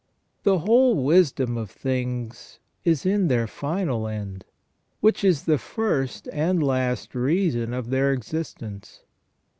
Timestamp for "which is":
4.99-5.43